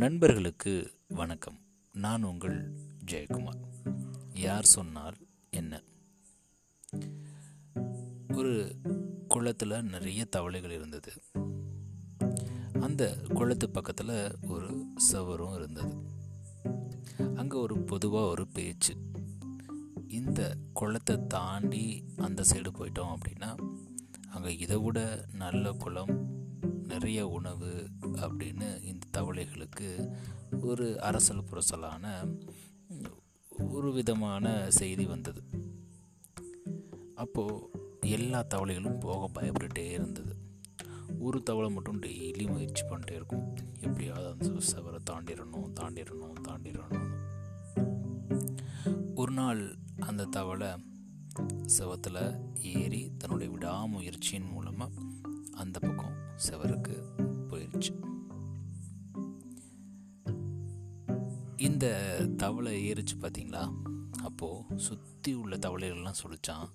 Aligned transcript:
நண்பர்களுக்கு 0.00 0.92
வணக்கம். 1.08 1.58
நான் 1.92 2.22
உங்கள் 2.22 2.74
ஜெயக்குமார். 3.10 3.60
யார் 4.34 4.64
சொன்னால் 4.64 5.14
என்ன? 5.50 5.82
ஒரு 8.32 8.76
குளத்தில் 9.28 9.84
நிறைய 9.84 10.24
தவளைகள் 10.24 10.70
இருந்தது. 10.70 11.12
அந்த 12.80 13.16
குளத்து 13.34 13.70
பக்கத்தில் 13.70 14.38
ஒரு 14.48 14.86
சவரும் 15.12 15.54
இருந்தது. 15.54 15.94
அங்கே 17.34 17.58
ஒரு 17.58 17.78
பொதுவாக 17.78 18.26
ஒரு 18.26 18.48
பேச்சு. 18.48 18.96
இந்த 20.08 20.56
குளத்தை 20.72 21.26
தாண்டி 21.26 22.04
அந்த 22.16 22.44
சைடு 22.52 22.68
போயிட்டோம் 22.78 23.14
அப்படின்னா 23.14 23.76
அங்கே 24.30 24.56
இதை 24.56 24.76
விட 24.76 25.24
நல்ல 25.32 25.72
குளம் 25.72 26.29
நிறைய 26.90 27.28
உணவு 27.28 27.88
அப்படின்னு 28.00 28.82
இந்த 28.82 29.06
தவளைகளுக்கு 29.12 29.88
ஒரு 30.60 31.00
அரசல் 31.00 31.44
புரசலான 31.44 32.36
ஒரு 33.58 33.92
விதமான 33.92 34.70
செய்தி 34.70 35.04
வந்தது. 35.04 35.42
அப்போது 37.14 37.70
எல்லா 38.00 38.46
தவளைகளும் 38.54 39.00
போக 39.00 39.40
பயப்பட்டுட்டே 39.40 39.90
இருந்தது. 39.90 40.34
ஒரு 41.18 41.42
தவளை 41.42 41.70
மட்டும் 41.70 42.02
டெய்லி 42.02 42.46
முயற்சி 42.46 42.86
பண்ணிட்டே 42.86 43.12
இருக்கும். 43.12 43.56
எப்படியாவது 43.80 44.28
அந்த 44.28 44.48
சவரை 44.48 44.98
தாண்டிடணும் 45.10 45.72
தாண்டிடணும் 45.80 46.38
தாண்டிடணும். 46.48 47.08
ஒரு 49.14 49.32
நாள் 49.32 49.76
அந்த 49.98 50.24
தவளை 50.24 50.68
செவத்தில் 51.78 52.22
ஏறி 52.60 53.12
தன்னுடைய 53.18 53.52
விடாமுயற்சியின் 53.52 54.50
மூலமாக 54.50 54.92
அந்த 55.52 55.78
பக்கம் 55.78 56.16
செவரு. 56.48 56.79
இந்த 61.60 61.86
தவளை 62.36 62.92
ஏறிச்சு 62.92 63.14
பார்த்தீங்களா 63.20 63.72
அப்போது 64.22 64.78
சுற்றி 64.78 65.34
உள்ள 65.34 65.56
தவளைகள்லாம் 65.56 66.20
சொல்லிச்சான் 66.22 66.68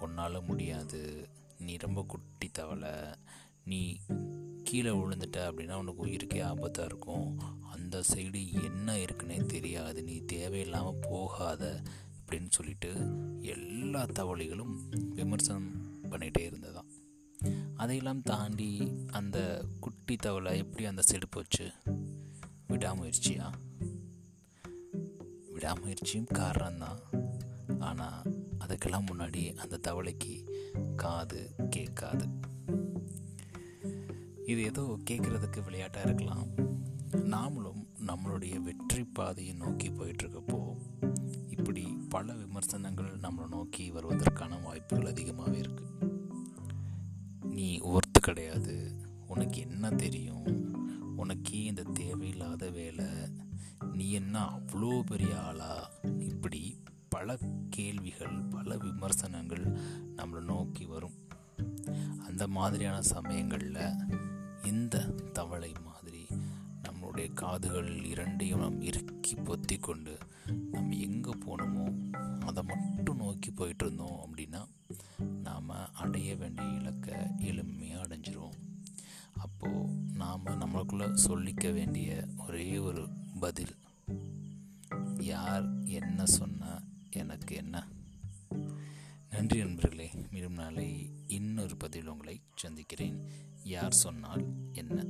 உன்னால் 0.00 0.44
முடியாது. 0.44 1.28
நீ 1.58 1.76
ரொம்ப 1.76 2.04
குட்டி 2.08 2.48
தவளை. 2.48 2.90
நீ 3.64 3.96
கீழே 4.64 4.90
விழுந்துட்ட 4.90 5.36
அப்படின்னா 5.36 5.72
உனக்கு 5.72 6.06
உயிருக்கே 6.06 6.40
ஆபத்தாக 6.42 6.84
இருக்கும். 6.84 7.38
அந்த 7.72 8.02
சைடு 8.14 8.64
என்ன 8.64 8.96
இருக்குன்னே 8.96 9.46
தெரியாது. 9.46 10.02
நீ 10.02 10.18
தேவையில்லாமல் 10.18 11.00
போகாத 11.00 11.82
அப்படின்னு 12.24 12.48
சொல்லிட்டு 12.48 12.92
எல்லா 13.40 14.04
தவளைகளும் 14.04 14.74
விமர்சனம் 15.08 16.00
பண்ணிகிட்டே 16.10 16.40
இருந்ததாம். 16.40 16.90
அதையெல்லாம் 17.74 18.22
தாண்டி 18.22 18.92
அந்த 19.10 19.64
குட்டி 19.80 20.16
தவளை 20.16 20.58
எப்படி 20.58 20.84
அந்த 20.84 21.02
செடுப்பு 21.02 21.28
போச்சு 21.28 21.72
விடாமுயற்சியா? 22.68 23.52
விடாமுயற்சியும் 25.62 26.30
காரணம்தான். 26.34 27.02
ஆனால் 27.78 28.22
அதுக்கெல்லாம் 28.62 29.08
முன்னாடி 29.10 29.42
அந்த 29.56 29.76
தவளைக்கு 29.88 30.32
காது 30.96 31.40
கேட்காது. 31.70 32.26
இது 34.44 34.60
ஏதோ 34.62 34.82
கேட்குறதுக்கு 35.10 35.60
விளையாட்டாக 35.64 36.06
இருக்கலாம். 36.08 36.48
நாமளும் 37.34 37.82
நம்மளுடைய 38.06 38.54
வெற்றி 38.60 39.04
பாதையை 39.04 39.54
நோக்கி 39.54 39.88
போயிட்டுருக்கப்போ 39.90 40.60
இப்படி 41.48 41.84
பல 42.08 42.32
விமர்சனங்கள் 42.32 43.12
நம்மளை 43.20 43.48
நோக்கி 43.48 43.86
வருவதற்கான 43.90 44.58
வாய்ப்புகள் 44.62 45.10
அதிகமாகவே 45.10 45.60
இருக்குது 45.60 46.10
நீ 47.58 47.68
ஒர்த்து 47.92 48.20
கிடையாது. 48.20 48.76
உனக்கு 49.26 49.60
என்ன 49.60 49.90
தெரியும்? 50.04 50.46
உனக்கே 51.16 51.62
இந்த 51.64 51.82
தேவையில்லாத 51.82 52.70
வேலை 52.70 53.06
நீ 54.02 54.10
என்ன 54.10 54.44
அவ்வளோ 54.44 55.00
பெரிய 55.00 55.40
ஆளா? 55.40 55.90
இப்படி 56.18 56.60
பல 57.08 57.38
கேள்விகள் 57.70 58.38
பல 58.42 58.76
விமர்சனங்கள் 58.76 59.64
நம்மளை 60.16 60.40
நோக்கி 60.40 60.84
வரும். 60.84 61.14
அந்த 62.26 62.48
மாதிரியான 62.48 63.02
சமயங்களில் 63.02 63.92
இந்த 64.62 65.04
தவளை 65.32 65.72
மாதிரி 65.84 66.26
நம்மளுடைய 66.82 67.32
காதுகள் 67.32 68.04
இரண்டையும் 68.04 68.60
நாம் 68.60 68.80
இறுக்கி 68.80 69.34
பொத்தி 69.34 69.80
கொண்டு 69.80 70.18
நம்ம 70.70 70.96
எங்கே 70.96 71.30
போனோமோ 71.30 71.86
அதை 72.40 72.62
மட்டும் 72.62 73.16
நோக்கி 73.16 73.50
போயிட்டு 73.50 73.84
இருந்தோம் 73.84 74.18
அப்படின்னா 74.26 74.64
நாம் 75.42 75.70
அடைய 75.92 76.36
வேண்டிய 76.36 76.68
இலக்கை 76.68 77.14
எளிமையாக 77.50 78.04
அடைஞ்சிருவோம். 78.06 78.58
அப்போது 79.36 79.86
நாம் 80.14 80.44
நம்மளுக்குள்ளே 80.44 81.16
சொல்லிக்க 81.28 81.72
வேண்டிய 81.72 82.26
ஒரே 82.36 82.78
ஒரு 82.78 83.08
பதில் 83.40 83.74
யார் 85.42 85.82
என்ன 85.84 86.26
சொன்னால் 86.26 86.82
எனக்கு 87.10 87.56
என்ன? 87.56 87.86
நன்றி 89.30 89.58
நண்பர்களே 89.58 90.10
மீண்டும் 90.30 90.52
நாளை 90.52 91.10
இன்னொரு 91.26 91.76
பதில் 91.76 92.06
உங்களை 92.06 92.42
சந்திக்கிறேன். 92.54 93.30
யார் 93.64 93.92
சொன்னால் 93.92 94.44
என்ன? 94.72 95.01